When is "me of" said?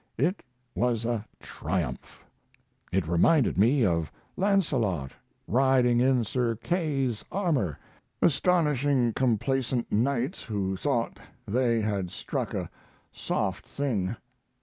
3.59-4.11